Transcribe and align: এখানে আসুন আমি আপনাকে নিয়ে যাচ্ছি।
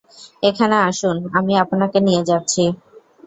এখানে 0.43 0.75
আসুন 0.89 1.17
আমি 1.37 1.53
আপনাকে 1.63 1.97
নিয়ে 2.07 2.23
যাচ্ছি। 2.29 2.63